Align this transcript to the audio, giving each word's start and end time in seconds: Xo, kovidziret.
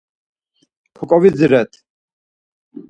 Xo, 0.95 1.03
kovidziret. 1.11 1.71